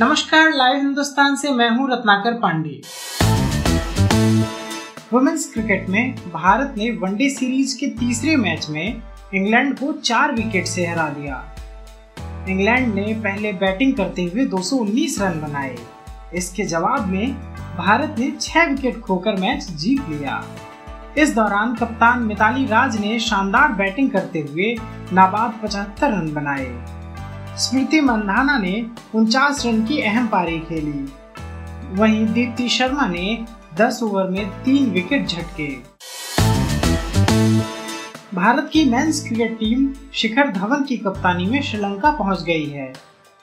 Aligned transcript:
नमस्कार, 0.00 0.50
लाइव 0.54 0.76
हिंदुस्तान 0.76 1.34
से 1.36 1.50
मैं 1.50 1.68
हूँ 1.70 1.88
रत्नाकर 1.90 2.32
पांडे। 2.32 2.80
वुमेन्स 5.12 5.52
क्रिकेट 5.52 5.88
में 5.88 6.14
भारत 6.32 6.74
ने 6.76 6.90
वनडे 6.90 7.28
सीरीज़ 7.30 7.76
के 7.78 7.86
तीसरे 7.86 8.36
मैच 8.36 8.66
में 8.70 9.02
इंग्लैंड 9.34 9.78
को 9.78 9.92
चार 9.92 10.32
विकेट 10.32 10.66
से 10.66 10.86
हरा 10.86 11.08
दिया। 11.08 11.54
इंग्लैंड 12.48 12.94
ने 12.94 13.14
पहले 13.14 13.52
बैटिंग 13.52 13.94
करते 13.94 14.24
हुए 14.24 14.44
219 14.44 15.20
रन 15.20 15.40
बनाए। 15.40 15.76
इसके 16.34 16.64
जवाब 16.64 17.06
में 17.06 17.34
भारत 17.76 18.16
ने 18.18 18.32
छह 18.40 18.64
विकेट 18.64 19.00
खोकर 19.00 19.36
मैच 19.36 19.62
जीत 19.62 20.08
लिया। 20.08 20.44
इस 21.18 21.34
दौरान 21.34 21.74
कप्तान 21.74 22.22
मिताली 22.22 22.66
राज 22.66 23.00
ने 23.00 23.18
शानदार 23.20 23.72
बैटिंग 23.72 24.10
करते 24.10 24.40
हुए 24.40 24.76
नाबाद 25.12 25.60
75 25.62 26.10
रन 26.10 26.32
बनाए। 26.32 26.99
स्मृति 27.60 28.00
मंधाना 28.00 28.58
ने 28.58 28.86
उनचास 29.14 29.66
रन 29.66 29.84
की 29.84 30.00
अहम 30.02 30.26
पारी 30.26 30.58
खेली। 30.58 31.08
वहीं 31.92 32.26
दीप्ति 32.26 32.68
शर्मा 32.68 33.06
ने 33.06 33.46
10 33.74 34.02
ओवर 34.02 34.28
में 34.28 34.50
तीन 34.64 34.90
विकेट 34.90 35.26
झटके। 35.26 35.66
भारत 38.34 38.70
की 38.72 38.84
men's 38.84 39.28
cricket 39.28 39.58
team 39.58 39.94
Shikhar 40.12 40.50
Dhawan 40.50 40.84
की 40.84 40.96
कप्तानी 40.96 41.46
में 41.46 41.62
श्रीलंका 41.62 42.10
पहुँच 42.10 42.42
गई 42.42 42.66
है। 42.66 42.92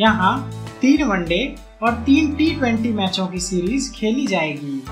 यहाँ 0.00 0.52
तीन 0.80 1.04
वनडे 1.04 1.56
और 1.82 1.92
तीन 1.92 2.34
टी 2.34 2.92
मैचों 2.92 3.26
की 3.26 3.40
सीरीज़ 3.40 3.92
खेली 3.92 4.26
जाएगी। 4.26 4.82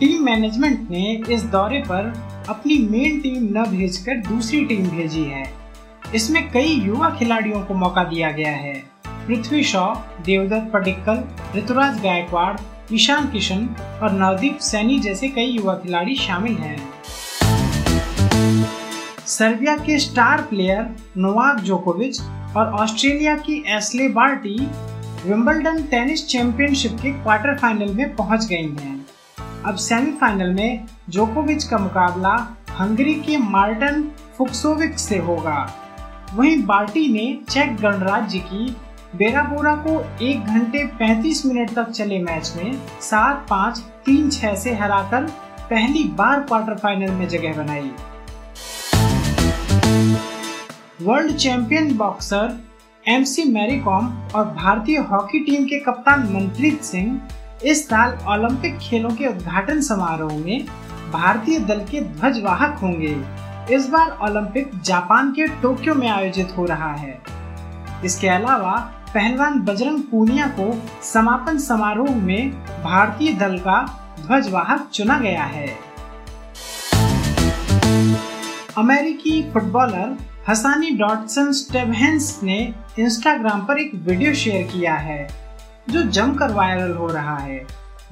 टीम 0.00 0.24
मैनेजमेंट 0.24 0.90
ने 0.90 1.22
इस 1.30 1.42
दौरे 1.42 1.80
पर 1.80 2.12
अपनी 2.48 2.78
मेन 2.90 3.20
टीम 3.20 3.58
न 3.58 3.64
भेजकर 3.70 4.16
दूसरी 4.16 4.64
टीम 4.64 4.88
भेजी 4.88 5.22
है। 5.22 5.59
इसमें 6.14 6.50
कई 6.50 6.68
युवा 6.68 7.10
खिलाड़ियों 7.10 7.60
को 7.60 7.74
मौका 7.74 8.04
दिया 8.04 8.30
गया 8.30 8.52
है। 8.52 8.74
पृथ्वी 9.06 9.62
शॉ, 9.64 9.94
देवदत्त 10.24 10.72
पडिक्कल, 10.72 11.22
ऋतुराज 11.56 12.00
गायकवाड़, 12.02 12.56
ईशान 12.92 13.30
किशन 13.30 13.68
और 14.02 14.12
नवदीप 14.12 14.58
सैनी 14.58 14.98
जैसे 14.98 15.28
कई 15.28 15.44
युवा 15.44 15.74
खिलाड़ी 15.74 16.16
शामिल 16.16 16.52
हैं। 16.52 16.78
सर्बिया 19.26 19.76
के 19.76 19.98
स्टार 19.98 20.42
प्लेयर 20.42 20.96
नोवाक 21.16 21.60
जोकोविच 21.60 22.20
और 22.56 22.72
ऑस्ट्रेलिया 22.80 23.36
की 23.36 23.64
Ashleigh 23.66 24.08
Barty 24.08 24.56
Wimbledon 25.26 25.82
tennis 25.82 26.26
championship 26.26 26.92
के 26.92 27.10
क्वार्टर 27.12 27.56
फाइनल 27.56 27.94
में 27.94 28.16
पहुँच 28.16 28.46
गई 28.46 28.68
हैं। 28.80 29.06
अब 29.66 29.76
सेमीफाइनल 29.76 30.52
में 30.54 30.84
जोकोविच 31.08 31.64
का 31.64 31.78
मुकाबला 31.78 32.34
हंगरी 32.80 33.14
के 33.14 33.36
मार्टन 33.36 34.10
फुक्सोविक 34.38 34.98
से 34.98 35.18
होगा। 35.18 35.58
वहीं 36.34 36.62
बार्टी 36.66 37.06
ने 37.12 37.26
चेक 37.48 37.74
गणराज्य 37.76 38.38
की 38.38 38.66
बेराबोरा 39.16 39.74
को 39.76 39.92
एक 40.24 40.44
घंटे 40.44 40.84
35 40.98 41.44
मिनट 41.46 41.70
तक 41.74 41.90
चले 41.90 42.18
मैच 42.18 42.52
में 42.56 42.78
सात 43.00 43.46
पाँच 43.50 43.78
तीन 44.04 44.30
छह 44.30 44.54
से 44.54 44.74
हराकर 44.74 45.24
पहली 45.70 46.04
बार 46.18 46.40
क्वार्टर 46.40 46.76
फाइनल 46.76 47.10
में 47.10 47.26
जगह 47.28 47.56
बनाई। 47.56 47.90
World 51.02 51.36
champion 51.36 51.96
boxer 51.96 52.56
MC 53.08 53.44
Mary Kom 53.44 54.06
और 54.34 54.44
भारतीय 54.54 54.98
हॉकी 55.10 55.44
टीम 55.44 55.64
के 55.64 55.80
कप्तान 55.80 56.28
मनप्रीत 56.32 56.82
सिंह 56.82 57.20
इस 57.64 57.86
साल 57.88 58.18
ओलंपिक 58.28 58.78
खेलों 58.78 59.10
के 59.10 59.26
उद्घाटन 59.26 59.80
समारोह 59.80 60.36
में 60.36 60.66
भारतीय 61.12 61.58
दल 61.58 61.84
के 61.90 62.00
ध्वजवाहक 62.00 62.78
होंगे। 62.78 63.16
इस 63.70 63.88
बार 63.88 64.16
ओलंपिक 64.22 64.70
जापान 64.82 65.30
के 65.32 65.46
टोक्यो 65.62 65.94
में 65.94 66.08
आयोजित 66.08 66.56
हो 66.56 66.64
रहा 66.66 66.92
है। 66.92 67.20
इसके 68.04 68.28
अलावा 68.28 68.72
पहलवान 69.14 69.60
बजरंग 69.60 70.02
पूनिया 70.02 70.46
को 70.58 70.72
समापन 71.02 71.58
समारोह 71.58 72.16
में 72.16 72.50
भारतीय 72.84 73.32
दल 73.32 73.56
का 73.58 73.82
ध्वजवाहक 74.20 74.88
चुना 74.94 75.18
गया 75.18 75.44
है। 75.44 75.66
अमेरिकी 78.78 79.42
फुटबॉलर 79.52 80.16
हसानी 80.48 80.90
डॉटसन 80.90 81.52
स्टेबहेंस 81.52 82.38
ने 82.42 82.58
इंस्टाग्राम 82.98 83.64
पर 83.66 83.78
एक 83.78 83.94
वीडियो 83.94 84.34
शेयर 84.34 84.66
किया 84.66 84.94
है, 84.94 85.26
जो 85.90 86.02
जमकर 86.02 86.52
वायरल 86.52 86.92
हो 86.92 87.06
रहा 87.06 87.36
है। 87.36 87.64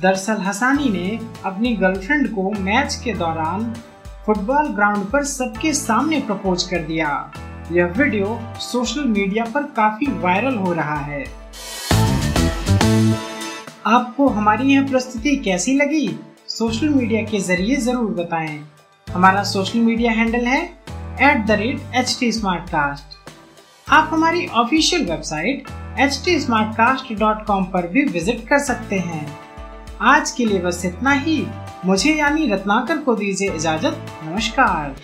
दरअसल 0.00 0.42
हसानी 0.42 0.88
ने 0.90 1.18
अपनी 1.44 1.76
गर्लफ्रेंड 1.76 2.28
को 2.28 2.50
मैच 2.52 3.00
के 3.04 3.12
दौरान 3.14 3.72
फुटबॉल 4.26 4.68
ग्राउंड 4.68 5.04
पर 5.10 5.24
सबके 5.24 5.72
सामने 5.72 6.18
प्रपोज 6.20 6.62
कर 6.62 6.78
दिया। 6.78 7.08
यह 7.72 7.92
वीडियो 7.96 8.38
सोशल 8.60 9.04
मीडिया 9.08 9.44
पर 9.44 9.62
काफ़ी 9.76 10.06
वायरल 10.22 10.56
हो 10.56 10.72
रहा 10.72 10.96
है। 11.00 11.22
आपको 13.86 14.26
हमारी 14.28 14.72
यह 14.72 14.88
प्रस्तुति 14.88 15.36
कैसी 15.36 15.74
लगी? 15.76 16.08
सोशल 16.48 16.88
मीडिया 16.88 17.22
के 17.22 17.40
ज़रिए 17.40 17.76
ज़रूर 17.76 18.10
बताएँ। 18.14 18.58
हमारा 19.08 19.42
सोशल 19.42 19.78
मीडिया 19.78 20.12
हैंडल 20.12 20.46
है 20.46 20.62
at 21.22 21.46
the 21.46 21.58
rate 21.60 21.94
H 21.94 22.16
T 22.20 22.30
आप 23.86 24.08
हमारी 24.12 24.46
ऑफिशियल 24.46 25.06
वेबसाइट 25.10 25.68
एच 26.00 26.20
टी 26.24 26.38
पर 27.72 27.86
भी 27.86 28.04
विज़िट 28.04 28.46
कर 28.48 28.58
सकते 28.58 28.98
हैं। 28.98 29.26
आज 30.06 30.30
के 30.30 30.44
लिए 30.44 30.58
बस 30.58 30.84
इतना 30.84 31.12
ही। 31.12 31.38
मुझे 31.86 32.12
यानी 32.14 32.46
रत्नाकर 32.46 32.96
को 32.96 33.14
दीजिए 33.14 33.50
इजाज़त। 33.50 34.06
नमस्कार। 34.22 34.94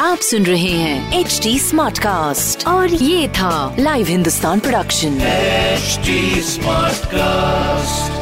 आप 0.00 0.18
सुन 0.18 0.46
रहे 0.46 0.70
हैं 0.70 1.20
एच 1.20 1.40
डी 1.42 1.58
स्मार्ट 1.58 1.98
कास्ट 1.98 2.66
और 2.66 2.88
ये 2.88 3.28
था 3.28 3.76
live 3.78 4.06
Hindustan 4.06 4.60
production 4.60 5.18
smart 5.18 6.96
Smartcast. 6.98 8.17